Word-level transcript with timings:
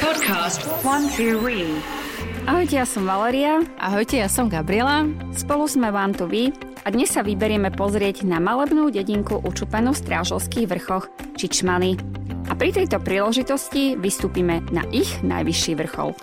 Podcast 0.00 0.64
One 0.80 1.12
Two 1.12 1.44
Wee. 1.44 1.76
Ahojte, 2.48 2.80
ja 2.80 2.88
som 2.88 3.04
Valeria. 3.04 3.60
Ahojte, 3.76 4.16
ja 4.16 4.24
som 4.24 4.48
Gabriela. 4.48 5.04
Spolu 5.36 5.68
sme 5.68 5.92
One 5.92 6.16
to 6.16 6.24
Be 6.24 6.48
a 6.84 6.88
dnes 6.88 7.12
sa 7.12 7.20
vyberieme 7.20 7.68
pozrieť 7.76 8.24
na 8.24 8.40
malebnú 8.40 8.88
dedinku 8.88 9.44
učupenú 9.44 9.92
v 9.92 10.00
strážovských 10.00 10.72
vrchoch 10.72 11.12
Čičmany. 11.36 12.00
A 12.48 12.56
pri 12.56 12.72
tejto 12.72 12.96
príležitosti 12.96 13.92
vystúpime 14.00 14.64
na 14.72 14.88
ich 14.88 15.20
najvyšší 15.20 15.72
vrchol. 15.84 16.16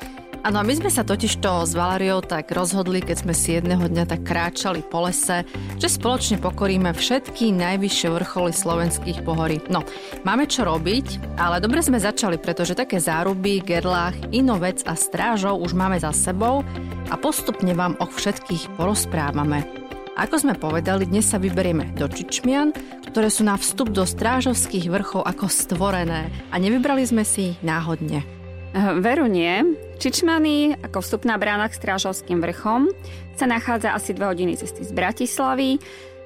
Áno, 0.45 0.61
my 0.61 0.77
sme 0.77 0.93
sa 0.93 1.01
totiž 1.01 1.41
to 1.41 1.65
s 1.65 1.73
Valeriou 1.73 2.21
tak 2.21 2.53
rozhodli, 2.53 3.01
keď 3.01 3.17
sme 3.17 3.33
si 3.33 3.57
jedného 3.57 3.81
dňa 3.89 4.05
tak 4.05 4.29
kráčali 4.29 4.85
po 4.85 5.09
lese, 5.09 5.41
že 5.81 5.89
spoločne 5.89 6.37
pokoríme 6.37 6.93
všetky 6.93 7.49
najvyššie 7.49 8.13
vrcholy 8.13 8.53
slovenských 8.53 9.25
pohorí. 9.25 9.57
No, 9.73 9.81
máme 10.21 10.45
čo 10.45 10.69
robiť, 10.69 11.33
ale 11.41 11.57
dobre 11.57 11.81
sme 11.81 11.97
začali, 11.97 12.37
pretože 12.37 12.77
také 12.77 13.01
záruby, 13.01 13.57
gerlách, 13.57 14.13
inovec 14.29 14.85
a 14.85 14.93
strážov 14.93 15.65
už 15.65 15.73
máme 15.73 15.97
za 15.97 16.13
sebou 16.13 16.61
a 17.09 17.15
postupne 17.17 17.73
vám 17.73 17.97
o 17.97 18.05
všetkých 18.05 18.77
porozprávame. 18.77 19.65
Ako 20.13 20.45
sme 20.45 20.53
povedali, 20.53 21.09
dnes 21.09 21.25
sa 21.25 21.41
vyberieme 21.41 21.97
do 21.97 22.05
Čičmian, 22.05 22.69
ktoré 23.09 23.33
sú 23.33 23.49
na 23.49 23.57
vstup 23.57 23.89
do 23.89 24.05
strážovských 24.05 24.93
vrchov 24.93 25.25
ako 25.25 25.49
stvorené 25.49 26.29
a 26.53 26.61
nevybrali 26.61 27.01
sme 27.01 27.25
si 27.25 27.57
ich 27.57 27.59
náhodne. 27.65 28.44
Veru 28.75 29.31
nie. 29.31 29.63
Čičmany, 29.95 30.75
ako 30.83 30.99
vstupná 30.99 31.39
brána 31.39 31.71
k 31.71 31.79
Strážovským 31.79 32.43
vrchom, 32.43 32.91
sa 33.39 33.47
nachádza 33.47 33.95
asi 33.95 34.11
2 34.11 34.19
hodiny 34.35 34.59
cesty 34.59 34.83
z 34.83 34.91
Bratislavy. 34.91 35.79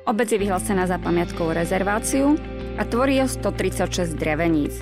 Obec 0.09 0.33
je 0.33 0.41
vyhlásená 0.41 0.89
za 0.89 0.97
pamiatkovú 0.97 1.53
rezerváciu 1.53 2.33
a 2.81 2.89
tvorí 2.89 3.21
ho 3.21 3.29
136 3.29 4.17
dreveníc. 4.17 4.81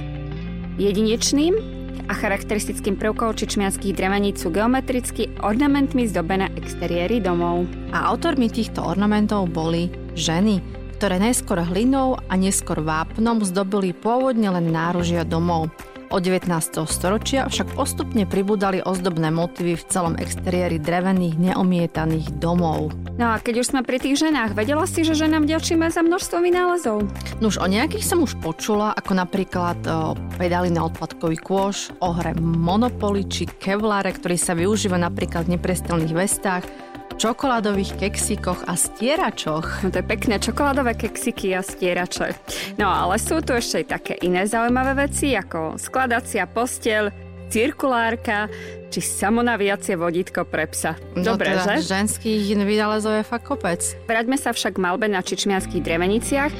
Jedinečným 0.79 1.59
a 2.07 2.15
charakteristickým 2.15 2.95
prvkom 2.95 3.35
čičmianských 3.35 3.99
dreveníc 3.99 4.39
sú 4.39 4.47
geometricky 4.47 5.27
ornamentmi 5.43 6.07
zdobené 6.07 6.47
exteriéry 6.55 7.19
domov. 7.19 7.67
A 7.91 8.07
autormi 8.07 8.47
týchto 8.47 8.79
ornamentov 8.79 9.51
boli 9.51 9.91
ženy, 10.15 10.63
ktoré 10.95 11.19
najskôr 11.19 11.59
hlinou 11.67 12.15
a 12.15 12.33
neskôr 12.39 12.79
vápnom 12.79 13.43
zdobili 13.43 13.91
pôvodne 13.91 14.55
len 14.55 14.71
náružia 14.71 15.27
domov. 15.27 15.67
Od 16.07 16.23
19. 16.23 16.47
storočia 16.87 17.51
však 17.51 17.75
postupne 17.75 18.23
pribudali 18.23 18.79
ozdobné 18.79 19.27
motívy 19.27 19.75
v 19.75 19.87
celom 19.91 20.15
exteriéri 20.15 20.79
drevených 20.79 21.35
neomietaných 21.35 22.31
domov. 22.39 22.95
No 23.19 23.35
a 23.35 23.43
keď 23.43 23.59
už 23.59 23.75
sme 23.75 23.83
pri 23.83 23.99
tých 23.99 24.23
ženách, 24.23 24.55
vedela 24.55 24.87
si, 24.87 25.03
že 25.03 25.19
ženám 25.19 25.43
ďačíme 25.43 25.83
za 25.91 25.99
množstvo 25.99 26.39
vynálezov? 26.39 27.03
No 27.43 27.51
už 27.51 27.59
o 27.59 27.67
nejakých 27.67 28.07
som 28.07 28.23
už 28.23 28.39
počula, 28.39 28.95
ako 28.95 29.19
napríklad 29.19 29.79
o, 29.83 30.15
pedály 30.39 30.71
na 30.71 30.87
odpadkový 30.87 31.43
kôž, 31.43 31.91
o 31.99 32.15
hre 32.15 32.31
Monopoly 32.39 33.27
či 33.27 33.43
Kevlare, 33.43 34.15
ktorý 34.15 34.39
sa 34.39 34.55
využíva 34.55 34.95
napríklad 34.95 35.43
v 35.43 35.59
neprestelných 35.59 36.15
vestách, 36.15 36.63
čokoládových 37.17 37.97
keksikoch 37.97 38.69
a 38.69 38.77
stieračoch. 38.77 39.81
No 39.81 39.89
to 39.89 39.99
je 39.99 40.05
pekné, 40.05 40.37
čokoládové 40.37 40.93
keksiky 40.93 41.57
a 41.57 41.65
stierače. 41.65 42.37
No 42.77 42.87
ale 42.87 43.17
sú 43.17 43.41
tu 43.41 43.57
ešte 43.57 43.81
aj 43.81 43.85
také 43.89 44.13
iné 44.21 44.45
zaujímavé 44.45 45.09
veci, 45.09 45.33
ako 45.33 45.81
skladacia 45.81 46.45
posteľ, 46.45 47.09
cirkulárka 47.49 48.51
či 48.93 49.01
samonaviacie 49.01 49.97
vodítko 49.97 50.45
pre 50.45 50.69
psa. 50.69 50.95
No 51.17 51.35
Dobre, 51.35 51.57
teda 51.57 51.81
že? 51.81 51.89
ženských 51.89 52.53
vynálezov 52.53 53.19
je 53.19 53.25
fakt 53.25 53.49
kopec. 53.49 53.81
Vráťme 54.05 54.37
sa 54.37 54.53
však 54.53 54.77
k 54.77 54.83
malbe 54.83 55.09
na 55.09 55.25
čičmianských 55.25 55.81
dreveniciach. 55.83 56.53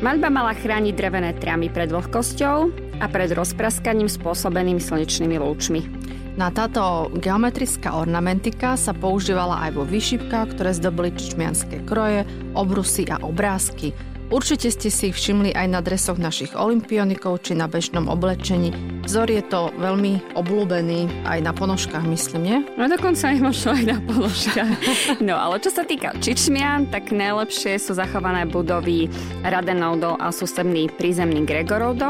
Maľba 0.00 0.32
mala 0.32 0.56
chrániť 0.56 0.96
drevené 0.96 1.36
tramy 1.36 1.68
pred 1.68 1.92
vlhkosťou 1.92 2.58
a 2.98 3.06
pred 3.06 3.30
rozpraskaním 3.36 4.08
spôsobeným 4.08 4.80
slnečnými 4.80 5.36
lúčmi. 5.36 5.99
Na 6.40 6.48
táto 6.48 7.12
geometrická 7.20 7.92
ornamentika 8.00 8.72
sa 8.72 8.96
používala 8.96 9.60
aj 9.68 9.76
vo 9.76 9.84
výšivkách, 9.84 10.56
ktoré 10.56 10.72
zdobili 10.72 11.12
čičmianské 11.12 11.84
kroje, 11.84 12.24
obrusy 12.56 13.04
a 13.12 13.20
obrázky. 13.20 13.92
Určite 14.32 14.72
ste 14.72 14.88
si 14.88 15.12
ich 15.12 15.18
všimli 15.20 15.52
aj 15.52 15.66
na 15.68 15.84
dresoch 15.84 16.16
našich 16.16 16.56
olimpionikov 16.56 17.44
či 17.44 17.52
na 17.52 17.68
bežnom 17.68 18.08
oblečení. 18.08 18.72
Vzor 19.04 19.28
je 19.28 19.44
to 19.44 19.68
veľmi 19.76 20.32
obľúbený 20.32 21.28
aj 21.28 21.44
na 21.44 21.52
ponožkách, 21.52 22.08
myslím, 22.08 22.40
nie? 22.40 22.58
No 22.72 22.88
dokonca 22.88 23.36
aj 23.36 23.38
možno 23.44 23.76
aj 23.76 23.84
na 23.84 23.98
položkách. 24.00 24.72
No 25.20 25.36
ale 25.36 25.60
čo 25.60 25.68
sa 25.68 25.84
týka 25.84 26.16
Čičmian, 26.24 26.88
tak 26.88 27.12
najlepšie 27.12 27.76
sú 27.76 27.92
zachované 27.92 28.48
budovy 28.48 29.12
Radenov 29.44 30.16
a 30.16 30.32
sústredný 30.32 30.88
prízemný 30.88 31.44
Gregorov. 31.44 32.00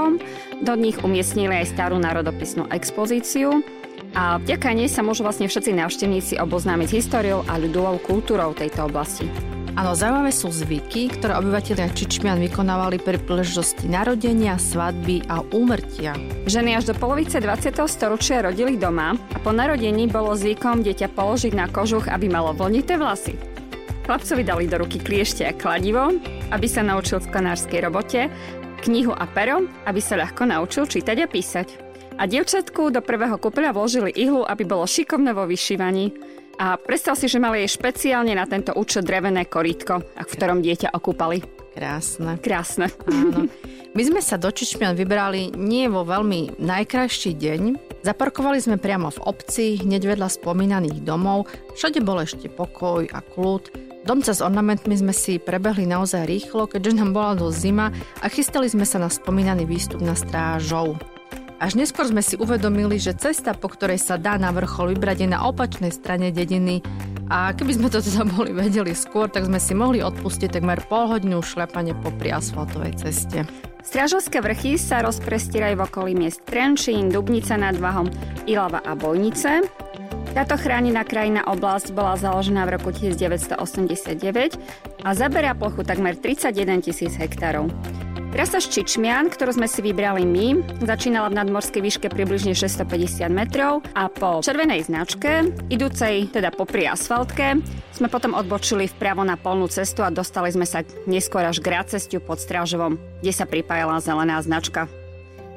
Do 0.63 0.75
nich 0.79 1.03
umiestnili 1.03 1.67
aj 1.67 1.75
starú 1.75 1.99
národopisnú 1.99 2.71
expozíciu 2.71 3.80
a 4.15 4.43
vďaka 4.43 4.75
nej 4.75 4.91
sa 4.91 5.07
môžu 5.07 5.23
vlastne 5.23 5.47
všetci 5.47 5.71
návštevníci 5.77 6.35
oboznámiť 6.43 6.87
s 6.91 6.97
históriou 7.05 7.47
a 7.47 7.59
ľudovou 7.59 8.03
kultúrou 8.03 8.55
tejto 8.57 8.91
oblasti. 8.91 9.31
Áno, 9.79 9.95
zaujímavé 9.95 10.35
sú 10.35 10.51
zvyky, 10.51 11.15
ktoré 11.15 11.39
obyvateľia 11.39 11.95
Čičmian 11.95 12.43
vykonávali 12.43 12.99
pri 12.99 13.23
príležitosti 13.23 13.87
narodenia, 13.87 14.59
svadby 14.59 15.25
a 15.31 15.47
úmrtia. 15.55 16.19
Ženy 16.51 16.75
až 16.75 16.91
do 16.91 16.95
polovice 16.99 17.39
20. 17.39 17.79
storočia 17.87 18.43
rodili 18.43 18.75
doma 18.75 19.15
a 19.15 19.39
po 19.39 19.55
narodení 19.55 20.11
bolo 20.11 20.35
zvykom 20.35 20.83
dieťa 20.83 21.15
položiť 21.15 21.55
na 21.55 21.71
kožuch, 21.71 22.11
aby 22.11 22.27
malo 22.27 22.51
vlnité 22.51 22.99
vlasy. 22.99 23.39
Chlapcovi 24.11 24.43
dali 24.43 24.67
do 24.67 24.83
ruky 24.83 24.99
kliešte 24.99 25.47
a 25.47 25.55
kladivo, 25.55 26.19
aby 26.51 26.67
sa 26.67 26.83
naučil 26.83 27.23
v 27.23 27.31
skanárskej 27.31 27.81
robote, 27.87 28.27
knihu 28.83 29.15
a 29.15 29.23
pero, 29.31 29.71
aby 29.87 30.03
sa 30.03 30.19
ľahko 30.19 30.51
naučil 30.51 30.91
čítať 30.91 31.17
a 31.23 31.27
písať. 31.31 31.90
A 32.21 32.29
dievčatku 32.29 32.93
do 32.93 33.01
prvého 33.01 33.41
kúpeľa 33.41 33.73
vložili 33.73 34.13
ihlu, 34.13 34.45
aby 34.45 34.69
bolo 34.69 34.85
šikovné 34.85 35.33
vo 35.33 35.49
vyšívaní. 35.49 36.13
A 36.61 36.77
predstav 36.77 37.17
si, 37.17 37.25
že 37.25 37.41
mali 37.41 37.65
jej 37.65 37.81
špeciálne 37.81 38.37
na 38.37 38.45
tento 38.45 38.77
účel 38.77 39.01
drevené 39.01 39.49
korítko, 39.49 40.05
v 40.05 40.29
ktorom 40.37 40.61
dieťa 40.61 40.93
okúpali. 40.93 41.41
Krásne. 41.73 42.37
Krásne. 42.37 42.93
Áno. 43.09 43.49
My 43.97 44.03
sme 44.05 44.21
sa 44.21 44.37
do 44.37 44.53
Čičmian 44.53 44.95
vybrali 44.95 45.57
nie 45.57 45.89
vo 45.89 46.05
veľmi 46.05 46.61
najkrajší 46.61 47.35
deň. 47.41 47.61
Zaparkovali 48.05 48.61
sme 48.61 48.77
priamo 48.77 49.09
v 49.09 49.23
obci, 49.25 49.81
hneď 49.81 50.15
vedľa 50.15 50.29
spomínaných 50.31 51.01
domov. 51.03 51.49
Všade 51.75 52.05
bol 52.05 52.21
ešte 52.21 52.53
pokoj 52.53 53.09
a 53.11 53.19
kľud. 53.19 53.73
Domca 54.05 54.31
s 54.31 54.45
ornamentmi 54.45 54.95
sme 54.95 55.17
si 55.17 55.41
prebehli 55.41 55.89
naozaj 55.89 56.29
rýchlo, 56.29 56.69
keďže 56.69 57.01
nám 57.01 57.17
bola 57.17 57.33
dosť 57.35 57.57
zima 57.57 57.91
a 58.21 58.27
chystali 58.29 58.69
sme 58.69 58.85
sa 58.85 59.01
na 59.03 59.09
spomínaný 59.09 59.67
výstup 59.67 60.05
na 60.05 60.15
strážov. 60.15 61.01
Až 61.61 61.77
neskôr 61.77 62.09
sme 62.09 62.25
si 62.25 62.41
uvedomili, 62.41 62.97
že 62.97 63.13
cesta, 63.13 63.53
po 63.53 63.69
ktorej 63.69 64.01
sa 64.01 64.17
dá 64.17 64.41
na 64.41 64.49
vrchol 64.49 64.97
vybrať, 64.97 65.17
je 65.21 65.29
na 65.29 65.45
opačnej 65.45 65.93
strane 65.93 66.33
dediny 66.33 66.81
a 67.29 67.53
keby 67.53 67.77
sme 67.77 67.93
to 67.93 68.01
teda 68.01 68.25
boli 68.25 68.57
vedeli 68.57 68.97
skôr, 68.97 69.29
tak 69.29 69.45
sme 69.45 69.61
si 69.61 69.77
mohli 69.77 70.01
odpustiť 70.01 70.57
takmer 70.57 70.81
pol 70.89 71.13
hodinu 71.13 71.45
šľapanie 71.45 71.93
po 72.01 72.09
asfaltovej 72.17 73.05
ceste. 73.05 73.45
Strážovské 73.85 74.41
vrchy 74.41 74.81
sa 74.81 75.05
rozprestierajú 75.05 75.77
v 75.77 75.85
okolí 75.85 76.13
miest 76.17 76.49
Trenčín, 76.49 77.13
Dubnica 77.13 77.61
nad 77.61 77.77
Vahom, 77.77 78.09
Ilava 78.49 78.81
a 78.81 78.97
Bojnice. 78.97 79.61
Táto 80.33 80.57
chránená 80.57 81.05
krajina 81.05 81.45
oblasť 81.45 81.93
bola 81.93 82.17
založená 82.17 82.65
v 82.65 82.81
roku 82.81 82.89
1989 82.89 84.57
a 85.05 85.09
zaberá 85.13 85.53
plochu 85.53 85.85
takmer 85.85 86.17
31 86.17 86.81
tisíc 86.81 87.21
hektárov. 87.21 87.69
Trasa 88.31 88.63
z 88.63 88.71
Čičmian, 88.71 89.27
ktorú 89.27 89.59
sme 89.59 89.67
si 89.67 89.83
vybrali 89.83 90.23
my, 90.23 90.79
začínala 90.87 91.35
v 91.35 91.43
nadmorskej 91.43 91.83
výške 91.83 92.07
približne 92.15 92.55
650 92.55 93.27
metrov 93.27 93.83
a 93.91 94.07
po 94.07 94.39
červenej 94.39 94.87
značke, 94.87 95.51
idúcej 95.67 96.31
teda 96.31 96.55
popri 96.55 96.87
asfaltke, 96.87 97.59
sme 97.91 98.07
potom 98.07 98.39
odbočili 98.39 98.87
vpravo 98.87 99.27
na 99.27 99.35
polnú 99.35 99.67
cestu 99.67 100.07
a 100.07 100.15
dostali 100.15 100.55
sme 100.55 100.63
sa 100.63 100.87
neskôr 101.11 101.43
až 101.43 101.59
k 101.59 101.75
cestiu 101.91 102.23
pod 102.23 102.39
Strážovom, 102.39 103.03
kde 103.19 103.35
sa 103.35 103.51
pripájala 103.51 103.99
zelená 103.99 104.39
značka. 104.39 104.87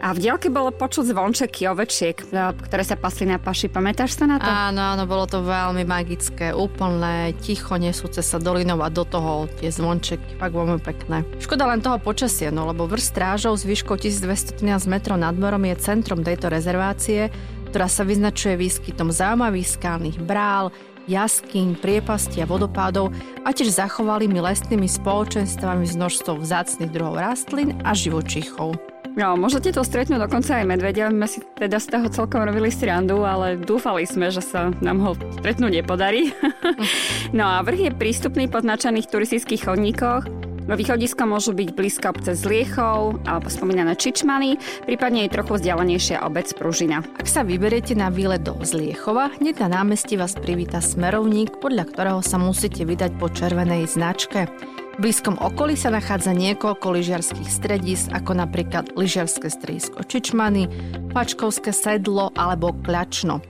A 0.03 0.11
v 0.11 0.19
dielke 0.19 0.51
bolo 0.51 0.75
počuť 0.75 1.15
zvončeky 1.15 1.63
ovečiek, 1.71 2.27
ktoré 2.35 2.83
sa 2.83 2.99
pasli 2.99 3.23
na 3.23 3.39
paši. 3.39 3.71
Pamätáš 3.71 4.19
sa 4.19 4.27
na 4.27 4.35
to? 4.35 4.43
Áno, 4.43 4.83
áno, 4.83 5.07
bolo 5.07 5.23
to 5.23 5.39
veľmi 5.39 5.87
magické, 5.87 6.51
úplné, 6.51 7.31
ticho 7.39 7.79
nesúce 7.79 8.19
sa 8.19 8.35
dolinou 8.35 8.83
a 8.83 8.91
do 8.91 9.07
toho 9.07 9.47
tie 9.63 9.71
zvončeky, 9.71 10.35
fakt 10.35 10.51
veľmi 10.51 10.83
pekné. 10.83 11.23
Škoda 11.39 11.71
len 11.71 11.79
toho 11.79 12.03
počasia, 12.03 12.51
no 12.51 12.67
lebo 12.67 12.83
vrst 12.83 13.15
strážov 13.15 13.55
s 13.55 13.63
výškou 13.63 13.95
1213 13.95 14.91
metrov 14.91 15.15
nad 15.15 15.39
morom 15.39 15.63
je 15.63 15.79
centrom 15.79 16.19
tejto 16.19 16.51
rezervácie, 16.51 17.31
ktorá 17.71 17.87
sa 17.87 18.03
vyznačuje 18.03 18.59
výskytom 18.59 19.07
zaujímavých 19.07 19.79
skálnych 19.79 20.19
brál, 20.19 20.75
jaskyň, 21.07 21.79
priepasti 21.79 22.43
a 22.43 22.45
vodopádov 22.45 23.15
a 23.47 23.55
tiež 23.55 23.71
zachovalými 23.79 24.43
lesnými 24.43 24.87
spoločenstvami 24.87 25.87
s 25.87 25.95
množstvom 25.95 26.43
vzácnych 26.43 26.91
druhov 26.91 27.23
rastlín 27.23 27.79
a 27.87 27.95
živočíchov. 27.95 28.92
No, 29.13 29.37
môžete 29.37 29.69
to 29.77 29.85
stretnúť 29.85 30.25
dokonca 30.25 30.57
aj 30.57 30.65
medvedia. 30.65 31.05
My 31.13 31.29
si 31.29 31.45
teda 31.53 31.77
z 31.77 31.93
toho 31.93 32.07
celkom 32.09 32.41
robili 32.49 32.73
srandu, 32.73 33.21
ale 33.21 33.61
dúfali 33.61 34.09
sme, 34.09 34.33
že 34.33 34.41
sa 34.41 34.73
nám 34.81 34.97
ho 35.05 35.11
stretnúť 35.37 35.85
nepodarí. 35.85 36.33
no 37.37 37.45
a 37.45 37.61
vrch 37.61 37.89
je 37.89 37.91
prístupný 37.93 38.49
po 38.49 38.57
značených 38.57 39.09
turistických 39.13 39.69
chodníkoch. 39.69 40.53
Východisko 40.63 41.27
môžu 41.27 41.51
byť 41.51 41.69
blízko 41.75 42.15
obce 42.15 42.39
Zliechov 42.39 43.19
alebo 43.27 43.51
spomínané 43.51 43.99
Čičmany, 43.99 44.55
prípadne 44.87 45.27
aj 45.27 45.35
trochu 45.35 45.59
vzdialenejšia 45.59 46.23
obec 46.23 46.47
Pružina. 46.55 47.03
Ak 47.19 47.27
sa 47.27 47.43
vyberiete 47.43 47.99
na 47.99 48.07
výlet 48.07 48.47
do 48.47 48.55
Zliechova, 48.63 49.35
hneď 49.43 49.67
na 49.67 49.83
námestí 49.83 50.15
vás 50.15 50.39
privíta 50.39 50.79
smerovník, 50.79 51.59
podľa 51.59 51.91
ktorého 51.91 52.21
sa 52.23 52.39
musíte 52.39 52.87
vydať 52.87 53.11
po 53.19 53.27
červenej 53.27 53.91
značke. 53.91 54.47
V 54.93 55.09
blízkom 55.09 55.41
okolí 55.41 55.73
sa 55.73 55.89
nachádza 55.89 56.37
niekoľko 56.37 56.93
lyžiarských 56.93 57.49
stredísk, 57.49 58.13
ako 58.13 58.37
napríklad 58.37 58.93
lyžiarske 58.93 59.49
stredisko 59.49 60.05
Čičmany, 60.05 60.69
Pačkovské 61.09 61.73
sedlo 61.73 62.29
alebo 62.37 62.77
Kľačno 62.85 63.41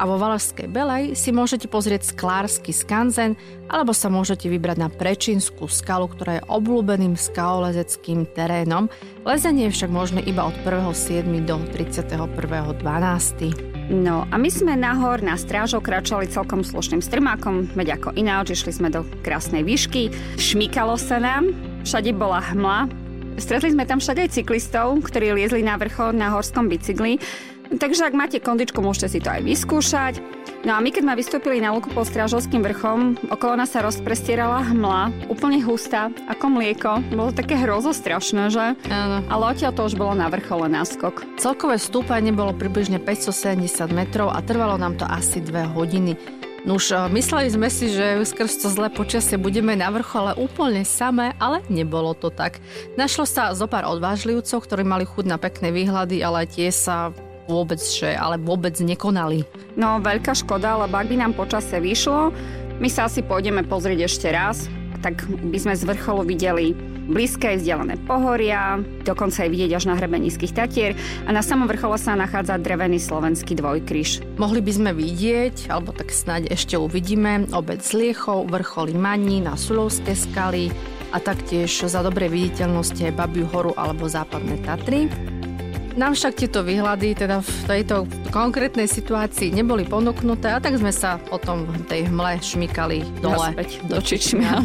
a 0.00 0.08
vo 0.08 0.16
Valašskej 0.16 0.72
Belej 0.72 1.12
si 1.12 1.28
môžete 1.28 1.68
pozrieť 1.68 2.16
sklársky 2.16 2.72
skanzen 2.72 3.36
alebo 3.68 3.92
sa 3.92 4.08
môžete 4.08 4.48
vybrať 4.48 4.76
na 4.80 4.88
Prečínsku 4.88 5.68
skalu, 5.68 6.08
ktorá 6.08 6.40
je 6.40 6.46
obľúbeným 6.48 7.20
skalolezeckým 7.20 8.24
terénom. 8.32 8.88
Lezenie 9.28 9.68
je 9.68 9.76
však 9.76 9.92
možné 9.92 10.24
iba 10.24 10.48
od 10.48 10.56
1.7. 10.64 11.28
do 11.44 11.60
31.12. 11.76 13.69
No 13.90 14.22
a 14.30 14.38
my 14.38 14.46
sme 14.46 14.78
nahor 14.78 15.18
na 15.18 15.34
strážo 15.34 15.82
kračovali 15.82 16.30
celkom 16.30 16.62
slušným 16.62 17.02
strmákom, 17.02 17.74
veď 17.74 17.98
ako 17.98 18.14
ináč, 18.14 18.54
išli 18.54 18.70
sme 18.70 18.86
do 18.86 19.02
krásnej 19.26 19.66
výšky, 19.66 20.14
šmykalo 20.38 20.94
sa 20.94 21.18
nám, 21.18 21.50
všade 21.82 22.14
bola 22.14 22.38
hmla, 22.54 23.10
Stretli 23.40 23.72
sme 23.72 23.88
tam 23.88 24.04
však 24.04 24.20
aj 24.20 24.32
cyklistov, 24.36 25.00
ktorí 25.00 25.32
liezli 25.32 25.64
na 25.64 25.80
vrchol 25.80 26.12
na 26.12 26.28
horskom 26.28 26.68
bicykli. 26.68 27.16
Takže 27.70 28.10
ak 28.10 28.18
máte 28.18 28.36
kondičku, 28.36 28.82
môžete 28.84 29.16
si 29.16 29.18
to 29.22 29.32
aj 29.32 29.46
vyskúšať. 29.46 30.14
No 30.60 30.76
a 30.76 30.78
my 30.84 30.92
keď 30.92 31.08
sme 31.08 31.16
vystúpili 31.16 31.56
na 31.56 31.72
luku 31.72 31.88
pod 31.88 32.04
Strážovským 32.04 32.60
vrchom, 32.60 33.16
okolo 33.32 33.56
nás 33.56 33.72
sa 33.72 33.80
rozprestierala 33.80 34.60
hmla, 34.68 35.32
úplne 35.32 35.56
hustá, 35.64 36.12
ako 36.28 36.60
mlieko. 36.60 37.00
Bolo 37.16 37.32
také 37.32 37.56
hrozostrašné, 37.56 38.52
že? 38.52 38.76
Áno. 38.92 39.24
Ale 39.32 39.56
odtiaľ 39.56 39.72
to 39.72 39.88
už 39.88 39.96
bolo 39.96 40.12
na 40.12 40.28
vrchole 40.28 40.68
náskok. 40.68 41.24
Celkové 41.40 41.80
stúpanie 41.80 42.28
bolo 42.28 42.52
približne 42.52 43.00
570 43.00 43.88
metrov 43.96 44.28
a 44.28 44.44
trvalo 44.44 44.76
nám 44.76 45.00
to 45.00 45.08
asi 45.08 45.40
2 45.40 45.72
hodiny. 45.72 46.20
No 46.68 46.76
už 46.76 46.92
eh, 46.92 47.08
mysleli 47.08 47.48
sme 47.48 47.72
si, 47.72 47.88
že 47.88 48.20
skrz 48.20 48.60
to 48.60 48.68
zlé 48.68 48.92
počasie 48.92 49.40
budeme 49.40 49.72
na 49.72 49.88
vrchole 49.88 50.36
úplne 50.36 50.84
samé, 50.84 51.32
ale 51.40 51.64
nebolo 51.72 52.12
to 52.12 52.28
tak. 52.28 52.60
Našlo 53.00 53.24
sa 53.24 53.56
zo 53.56 53.64
pár 53.64 53.88
odvážlivcov, 53.88 54.60
ktorí 54.60 54.84
mali 54.84 55.08
chuť 55.08 55.24
na 55.24 55.40
pekné 55.40 55.72
výhľady, 55.72 56.20
ale 56.20 56.44
tie 56.44 56.68
sa 56.68 57.16
vôbec, 57.50 57.82
že, 57.82 58.14
ale 58.14 58.38
vôbec 58.38 58.78
nekonali. 58.78 59.42
No, 59.74 59.98
veľká 59.98 60.38
škoda, 60.38 60.78
lebo 60.86 60.94
ak 60.94 61.10
by 61.10 61.16
nám 61.18 61.34
počasie 61.34 61.82
vyšlo, 61.82 62.30
my 62.78 62.86
sa 62.86 63.10
asi 63.10 63.26
pôjdeme 63.26 63.66
pozrieť 63.66 64.06
ešte 64.06 64.30
raz, 64.30 64.70
tak 65.02 65.26
by 65.26 65.58
sme 65.58 65.74
z 65.74 65.82
vrcholu 65.88 66.22
videli 66.28 66.76
blízke 67.10 67.58
vzdialené 67.58 67.98
pohoria, 68.06 68.78
dokonca 69.02 69.42
aj 69.42 69.50
vidieť 69.50 69.70
až 69.74 69.84
na 69.90 69.98
hrebe 69.98 70.14
nízkych 70.20 70.54
Tatier 70.54 70.94
a 71.26 71.30
na 71.34 71.42
samom 71.42 71.66
vrchole 71.66 71.98
sa 71.98 72.14
nachádza 72.14 72.60
drevený 72.62 73.02
slovenský 73.02 73.58
dvojkryž. 73.58 74.38
Mohli 74.38 74.60
by 74.62 74.72
sme 74.72 74.90
vidieť, 74.94 75.66
alebo 75.72 75.90
tak 75.90 76.14
snáď 76.14 76.54
ešte 76.54 76.78
uvidíme, 76.78 77.50
obec 77.50 77.82
Liechov, 77.90 78.46
vrcholy 78.46 78.94
Maní 78.94 79.42
na 79.42 79.58
Sulovské 79.58 80.14
skaly 80.14 80.70
a 81.10 81.18
taktiež 81.18 81.82
za 81.90 82.06
dobrej 82.06 82.30
viditeľnosti 82.30 83.10
aj 83.10 83.18
Babiu 83.18 83.50
horu 83.50 83.74
alebo 83.74 84.06
západné 84.06 84.62
Tatry. 84.62 85.10
Nám 85.98 86.14
však 86.14 86.38
tieto 86.38 86.62
výhľady 86.62 87.18
teda 87.18 87.42
v 87.42 87.50
tejto 87.66 88.06
konkrétnej 88.30 88.86
situácii 88.86 89.50
neboli 89.50 89.82
ponúknuté 89.82 90.54
a 90.54 90.62
tak 90.62 90.78
sme 90.78 90.94
sa 90.94 91.18
potom 91.18 91.66
v 91.66 91.82
tej 91.90 92.00
hmle 92.06 92.38
šmykali 92.38 93.02
dole 93.18 93.50
Naspäť 93.50 93.82
do 93.90 93.98
Čičmian. 93.98 94.62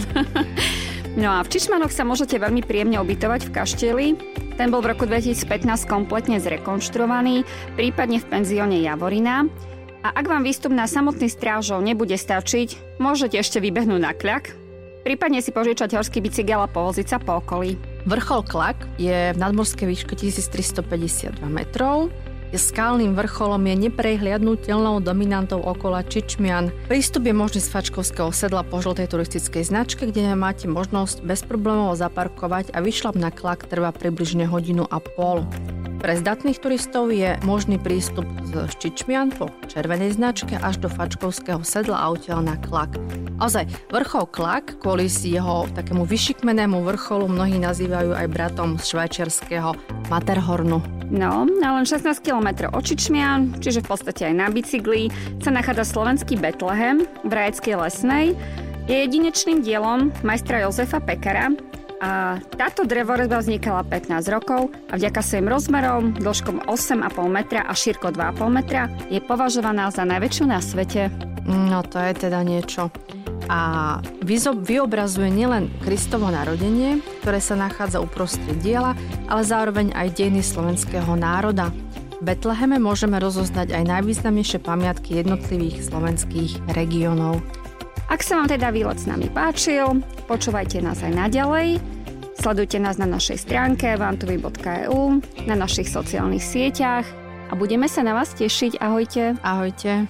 no 1.22 1.30
a 1.34 1.42
v 1.42 1.50
Čičmanoch 1.50 1.90
sa 1.90 2.06
môžete 2.06 2.38
veľmi 2.38 2.62
príjemne 2.62 3.02
ubytovať 3.02 3.50
v 3.50 3.54
kaštieli. 3.58 4.08
Ten 4.54 4.70
bol 4.70 4.86
v 4.86 4.94
roku 4.94 5.10
2015 5.10 5.90
kompletne 5.90 6.38
zrekonštruovaný, 6.38 7.42
prípadne 7.74 8.22
v 8.22 8.30
penzióne 8.30 8.78
Javorina. 8.86 9.50
A 10.06 10.14
ak 10.14 10.30
vám 10.30 10.46
výstup 10.46 10.70
na 10.70 10.86
samotný 10.86 11.26
strážov 11.26 11.82
nebude 11.82 12.14
stačiť, 12.14 13.02
môžete 13.02 13.42
ešte 13.42 13.58
vybehnúť 13.58 14.02
na 14.02 14.14
kľak, 14.14 14.54
prípadne 15.02 15.42
si 15.42 15.50
požičať 15.50 15.98
horský 15.98 16.22
bicykel 16.22 16.62
a 16.62 16.70
povoziť 16.70 17.08
sa 17.10 17.18
po 17.18 17.42
okolí. 17.42 17.95
Vrchol 18.06 18.46
Klak 18.46 18.78
je 19.02 19.34
v 19.34 19.38
nadmorskej 19.42 19.90
výške 19.90 20.14
1352 20.14 21.42
metrov. 21.50 22.14
Skalným 22.54 23.18
vrcholom 23.18 23.66
je 23.66 23.90
neprehliadnutelnou 23.90 25.02
dominantou 25.02 25.60
okola 25.60 26.06
Čičmian. 26.06 26.70
Prístup 26.86 27.26
je 27.26 27.34
možný 27.34 27.60
z 27.60 27.68
Fačkovského 27.74 28.30
sedla 28.30 28.62
po 28.62 28.78
žltej 28.78 29.10
turistickej 29.10 29.66
značke, 29.66 30.06
kde 30.08 30.38
máte 30.38 30.70
možnosť 30.70 31.26
bez 31.26 31.42
problémov 31.44 31.98
zaparkovať 31.98 32.78
a 32.78 32.80
vyšlap 32.80 33.18
na 33.18 33.34
Klak 33.34 33.66
trvá 33.66 33.90
približne 33.90 34.46
hodinu 34.46 34.86
a 34.86 35.02
pol. 35.02 35.42
Pre 36.06 36.22
zdatných 36.22 36.62
turistov 36.62 37.10
je 37.10 37.34
možný 37.42 37.82
prístup 37.82 38.30
z 38.46 38.70
Čičmian 38.78 39.34
po 39.34 39.50
červenej 39.66 40.14
značke 40.14 40.54
až 40.54 40.78
do 40.78 40.86
Fačkovského 40.86 41.66
sedla 41.66 41.98
a 41.98 42.14
na 42.46 42.62
Klak. 42.62 43.02
Ozaj, 43.42 43.66
vrchol 43.90 44.30
Klak 44.30 44.78
kvôli 44.86 45.10
si 45.10 45.34
jeho 45.34 45.66
takému 45.74 46.06
vyšikmenému 46.06 46.86
vrcholu 46.86 47.26
mnohí 47.26 47.58
nazývajú 47.58 48.14
aj 48.14 48.28
bratom 48.30 48.78
z 48.78 48.86
švajčiarského 48.86 49.74
Materhornu. 50.14 50.78
No, 51.10 51.50
na 51.50 51.74
len 51.74 51.90
16 51.90 52.22
km 52.22 52.70
od 52.70 52.86
Čičmian, 52.86 53.58
čiže 53.58 53.82
v 53.82 53.90
podstate 53.90 54.30
aj 54.30 54.36
na 54.38 54.54
bicykli, 54.54 55.10
sa 55.42 55.50
nachádza 55.50 55.90
slovenský 55.90 56.38
Betlehem 56.38 57.10
v 57.26 57.32
Rajeckej 57.34 57.82
lesnej. 57.82 58.38
Je 58.86 59.10
jedinečným 59.10 59.66
dielom 59.66 60.14
majstra 60.22 60.70
Jozefa 60.70 61.02
Pekara, 61.02 61.50
a 62.06 62.38
táto 62.38 62.86
drevorezba 62.86 63.42
vznikala 63.42 63.82
15 63.82 64.30
rokov 64.30 64.70
a 64.94 64.94
vďaka 64.94 65.26
svojim 65.26 65.50
rozmerom, 65.50 66.14
dĺžkom 66.14 66.70
8,5 66.70 67.02
metra 67.34 67.66
a 67.66 67.74
šírko 67.74 68.14
2,5 68.14 68.46
metra 68.54 68.86
je 69.10 69.18
považovaná 69.18 69.90
za 69.90 70.06
najväčšiu 70.06 70.46
na 70.46 70.62
svete. 70.62 71.10
No 71.50 71.82
to 71.82 71.98
je 71.98 72.30
teda 72.30 72.46
niečo. 72.46 72.94
A 73.50 74.02
vyobrazuje 74.62 75.34
nielen 75.34 75.74
Kristovo 75.82 76.30
narodenie, 76.30 77.02
ktoré 77.26 77.42
sa 77.42 77.58
nachádza 77.58 77.98
uprostred 78.06 78.62
diela, 78.62 78.94
ale 79.26 79.42
zároveň 79.42 79.90
aj 79.98 80.14
dejiny 80.14 80.46
slovenského 80.46 81.10
národa. 81.18 81.74
V 82.22 82.22
Betleheme 82.22 82.78
môžeme 82.78 83.18
rozoznať 83.18 83.74
aj 83.74 83.84
najvýznamnejšie 83.98 84.62
pamiatky 84.62 85.26
jednotlivých 85.26 85.90
slovenských 85.90 86.70
regiónov. 86.78 87.42
Ak 88.06 88.22
sa 88.22 88.38
vám 88.38 88.50
teda 88.50 88.70
výlet 88.70 89.02
s 89.02 89.10
nami 89.10 89.26
páčil, 89.34 90.06
počúvajte 90.30 90.86
nás 90.86 91.02
aj 91.02 91.14
naďalej. 91.14 91.95
Sledujte 92.46 92.78
nás 92.78 93.02
na 93.02 93.10
našej 93.10 93.42
stránke 93.42 93.98
vantuvi.eu, 93.98 95.18
na 95.50 95.58
našich 95.58 95.90
sociálnych 95.90 96.46
sieťach 96.46 97.02
a 97.50 97.58
budeme 97.58 97.90
sa 97.90 98.06
na 98.06 98.14
vás 98.14 98.38
tešiť. 98.38 98.78
Ahojte. 98.78 99.34
Ahojte. 99.42 100.06